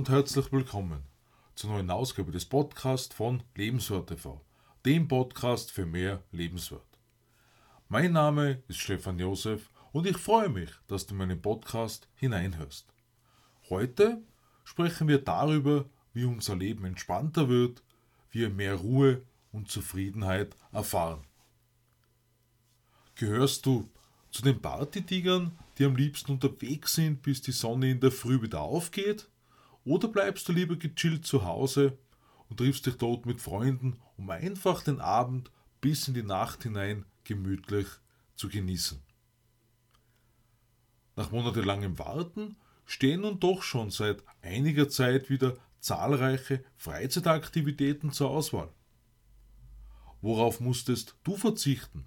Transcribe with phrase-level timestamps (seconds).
[0.00, 1.02] und herzlich willkommen
[1.54, 4.40] zur neuen Ausgabe des Podcasts von Lebenswert TV,
[4.86, 6.98] dem Podcast für mehr Lebenswert.
[7.90, 12.86] Mein Name ist Stefan Josef und ich freue mich, dass du meinen Podcast hineinhörst.
[13.68, 14.22] Heute
[14.64, 15.84] sprechen wir darüber,
[16.14, 17.82] wie unser Leben entspannter wird,
[18.30, 19.20] wie wir mehr Ruhe
[19.52, 21.26] und Zufriedenheit erfahren.
[23.16, 23.86] Gehörst du
[24.30, 28.62] zu den Partytigern, die am liebsten unterwegs sind, bis die Sonne in der Früh wieder
[28.62, 29.29] aufgeht?
[29.84, 31.98] Oder bleibst du lieber gechillt zu Hause
[32.48, 37.06] und triffst dich dort mit Freunden, um einfach den Abend bis in die Nacht hinein
[37.24, 37.86] gemütlich
[38.34, 39.02] zu genießen?
[41.16, 48.72] Nach monatelangem Warten stehen nun doch schon seit einiger Zeit wieder zahlreiche Freizeitaktivitäten zur Auswahl.
[50.20, 52.06] Worauf musstest du verzichten?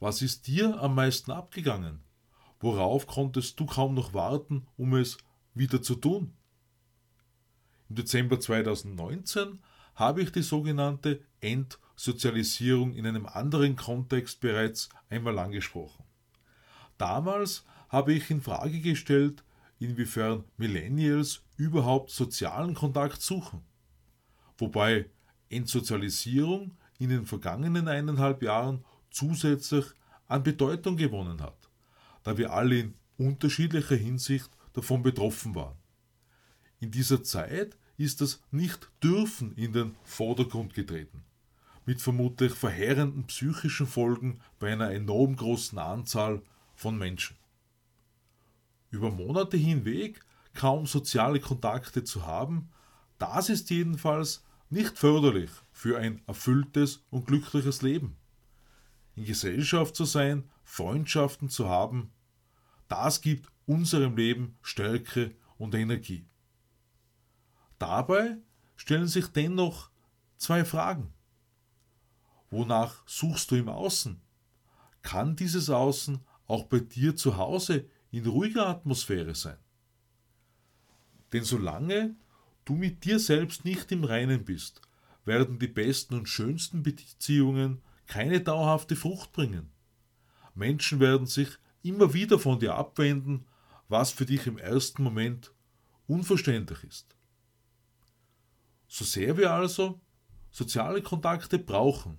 [0.00, 2.00] Was ist dir am meisten abgegangen?
[2.60, 5.18] Worauf konntest du kaum noch warten, um es
[5.54, 6.37] wieder zu tun?
[7.88, 9.60] Im Dezember 2019
[9.94, 16.04] habe ich die sogenannte Entsozialisierung in einem anderen Kontext bereits einmal angesprochen.
[16.98, 19.42] Damals habe ich in Frage gestellt,
[19.78, 23.62] inwiefern Millennials überhaupt sozialen Kontakt suchen.
[24.58, 25.06] Wobei
[25.48, 29.86] Entsozialisierung in den vergangenen eineinhalb Jahren zusätzlich
[30.26, 31.70] an Bedeutung gewonnen hat,
[32.22, 35.77] da wir alle in unterschiedlicher Hinsicht davon betroffen waren.
[36.80, 41.24] In dieser Zeit ist das Nicht-Dürfen in den Vordergrund getreten,
[41.84, 46.42] mit vermutlich verheerenden psychischen Folgen bei einer enorm großen Anzahl
[46.76, 47.36] von Menschen.
[48.90, 50.20] Über Monate hinweg
[50.54, 52.70] kaum soziale Kontakte zu haben,
[53.18, 58.16] das ist jedenfalls nicht förderlich für ein erfülltes und glückliches Leben.
[59.16, 62.12] In Gesellschaft zu sein, Freundschaften zu haben,
[62.86, 66.24] das gibt unserem Leben Stärke und Energie.
[67.78, 68.38] Dabei
[68.76, 69.90] stellen sich dennoch
[70.36, 71.12] zwei Fragen.
[72.50, 74.20] Wonach suchst du im Außen?
[75.02, 79.58] Kann dieses Außen auch bei dir zu Hause in ruhiger Atmosphäre sein?
[81.32, 82.16] Denn solange
[82.64, 84.80] du mit dir selbst nicht im Reinen bist,
[85.24, 89.70] werden die besten und schönsten Beziehungen keine dauerhafte Frucht bringen.
[90.54, 91.50] Menschen werden sich
[91.82, 93.46] immer wieder von dir abwenden,
[93.88, 95.52] was für dich im ersten Moment
[96.06, 97.17] unverständlich ist.
[98.88, 100.00] So sehr wir also
[100.50, 102.18] soziale Kontakte brauchen,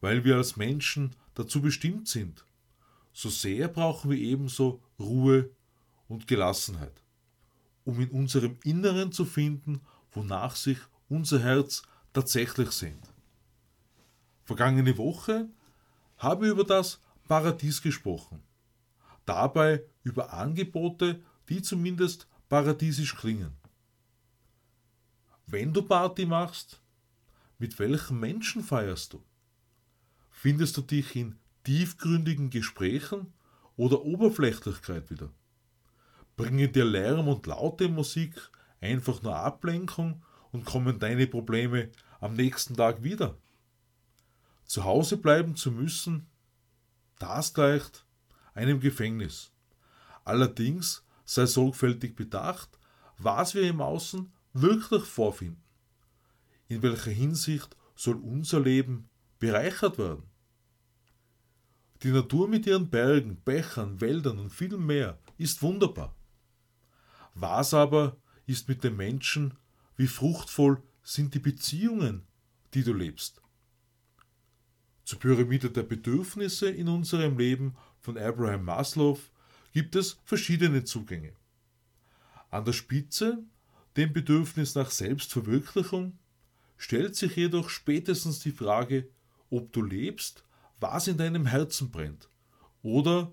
[0.00, 2.44] weil wir als Menschen dazu bestimmt sind,
[3.12, 5.50] so sehr brauchen wir ebenso Ruhe
[6.08, 7.02] und Gelassenheit,
[7.84, 10.78] um in unserem Inneren zu finden, wonach sich
[11.08, 13.12] unser Herz tatsächlich sehnt.
[14.44, 15.48] Vergangene Woche
[16.16, 18.42] habe ich über das Paradies gesprochen,
[19.26, 23.59] dabei über Angebote, die zumindest paradiesisch klingen.
[25.52, 26.80] Wenn du Party machst,
[27.58, 29.24] mit welchen Menschen feierst du?
[30.30, 33.32] Findest du dich in tiefgründigen Gesprächen
[33.76, 35.28] oder Oberflächlichkeit wieder?
[36.36, 38.36] Bringen dir Lärm und laute Musik
[38.80, 40.22] einfach nur Ablenkung
[40.52, 41.90] und kommen deine Probleme
[42.20, 43.36] am nächsten Tag wieder?
[44.66, 46.28] Zu Hause bleiben zu müssen,
[47.18, 48.06] das gleicht
[48.54, 49.50] einem Gefängnis.
[50.24, 52.78] Allerdings sei sorgfältig bedacht,
[53.18, 55.62] was wir im Außen wirklich vorfinden?
[56.68, 60.24] In welcher Hinsicht soll unser Leben bereichert werden?
[62.02, 66.14] Die Natur mit ihren Bergen, Bächern, Wäldern und viel mehr ist wunderbar.
[67.34, 68.16] Was aber
[68.46, 69.54] ist mit den Menschen,
[69.96, 72.26] wie fruchtvoll sind die Beziehungen,
[72.72, 73.42] die du lebst?
[75.04, 79.18] Zur Pyramide der Bedürfnisse in unserem Leben von Abraham Maslow
[79.72, 81.34] gibt es verschiedene Zugänge.
[82.50, 83.44] An der Spitze
[84.00, 86.18] dem Bedürfnis nach Selbstverwirklichung,
[86.78, 89.06] stellt sich jedoch spätestens die Frage,
[89.50, 90.42] ob du lebst,
[90.80, 92.30] was in deinem Herzen brennt,
[92.82, 93.30] oder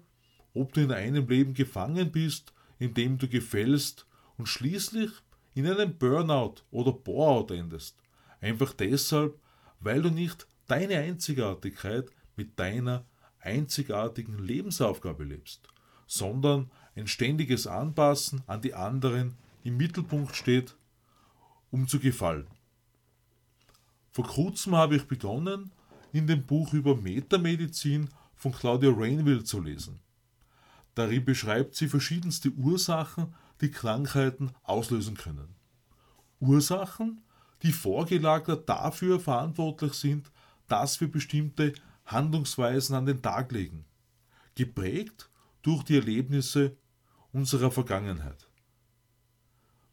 [0.54, 4.06] ob du in einem Leben gefangen bist, in dem du gefällst
[4.38, 5.10] und schließlich
[5.54, 7.96] in einem Burnout oder Boreout endest,
[8.42, 9.40] einfach deshalb,
[9.80, 13.06] weil du nicht deine Einzigartigkeit mit deiner
[13.40, 15.70] einzigartigen Lebensaufgabe lebst,
[16.08, 20.76] sondern ein ständiges Anpassen an die anderen im Mittelpunkt steht,
[21.72, 22.48] um zu gefallen.
[24.12, 25.72] Vor kurzem habe ich begonnen,
[26.12, 30.00] in dem Buch über Metamedizin von Claudia Rainville zu lesen.
[30.96, 35.54] Darin beschreibt sie verschiedenste Ursachen, die Krankheiten auslösen können.
[36.40, 37.22] Ursachen,
[37.62, 40.32] die vorgelagert dafür verantwortlich sind,
[40.68, 41.74] dass wir bestimmte
[42.06, 43.86] Handlungsweisen an den Tag legen,
[44.56, 45.30] geprägt
[45.62, 46.78] durch die Erlebnisse
[47.32, 48.47] unserer Vergangenheit.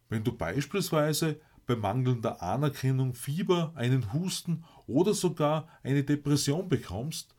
[0.09, 7.33] Wenn du beispielsweise bei mangelnder Anerkennung Fieber, einen Husten oder sogar eine Depression bekommst,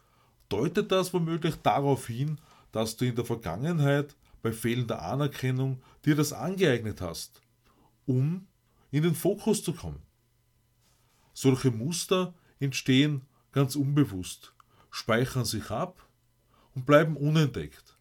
[0.49, 2.41] deutet das womöglich darauf hin,
[2.73, 7.41] dass du in der Vergangenheit bei fehlender Anerkennung dir das angeeignet hast,
[8.05, 8.47] um
[8.91, 10.03] in den Fokus zu kommen.
[11.33, 13.23] Solche Muster entstehen
[13.53, 14.55] ganz unbewusst,
[14.91, 16.07] speichern sich ab
[16.75, 17.97] und bleiben unentdeckt.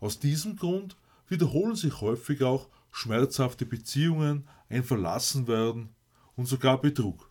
[0.00, 0.96] Aus diesem Grund
[1.28, 5.94] wiederholen sich häufig auch schmerzhafte Beziehungen, ein Verlassenwerden
[6.34, 7.30] und sogar Betrug.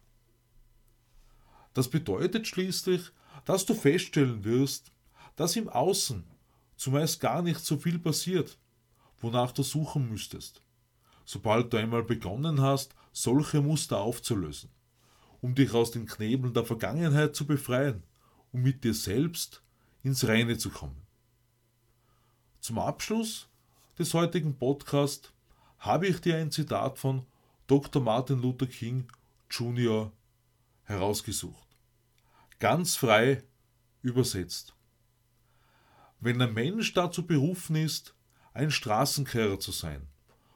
[1.74, 3.12] Das bedeutet schließlich,
[3.46, 4.92] dass du feststellen wirst,
[5.36, 6.24] dass im Außen
[6.76, 8.60] zumeist gar nicht so viel passiert,
[9.20, 10.62] wonach du suchen müsstest,
[11.26, 14.70] sobald du einmal begonnen hast, solche Muster aufzulösen,
[15.42, 18.04] um dich aus den Knebeln der Vergangenheit zu befreien,
[18.52, 19.64] um mit dir selbst
[20.04, 21.02] ins Reine zu kommen.
[22.60, 23.50] Zum Abschluss
[23.98, 25.32] des heutigen Podcasts
[25.80, 27.26] habe ich dir ein Zitat von
[27.68, 28.02] Dr.
[28.02, 29.08] Martin Luther King
[29.50, 30.12] Jr.
[30.84, 31.68] herausgesucht.
[32.60, 33.44] Ganz frei
[34.02, 34.76] übersetzt.
[36.20, 38.16] Wenn ein Mensch dazu berufen ist,
[38.54, 40.08] ein Straßenkehrer zu sein,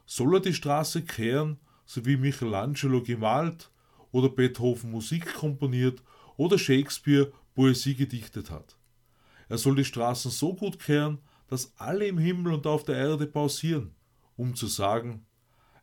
[0.06, 3.69] soll er die Straße kehren, so wie Michelangelo gemalt
[4.12, 6.01] oder Beethoven Musik komponiert
[6.38, 8.77] oder Shakespeare Poesie gedichtet hat.
[9.50, 13.27] Er soll die Straßen so gut kehren, dass alle im Himmel und auf der Erde
[13.27, 13.95] pausieren,
[14.39, 15.25] um zu sagen,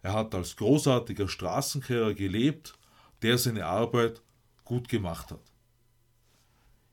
[0.01, 2.73] er hat als großartiger Straßenkehrer gelebt,
[3.21, 4.23] der seine Arbeit
[4.65, 5.53] gut gemacht hat.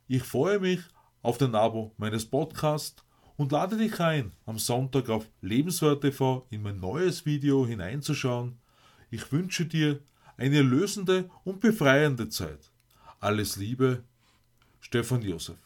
[0.07, 0.81] Ich freue mich
[1.21, 3.01] auf den Abo meines Podcasts
[3.37, 8.59] und lade dich ein, am Sonntag auf Lebenswert TV in mein neues Video hineinzuschauen.
[9.09, 10.01] Ich wünsche dir
[10.35, 12.73] eine lösende und befreiende Zeit.
[13.21, 14.03] Alles Liebe,
[14.81, 15.57] Stefan Josef.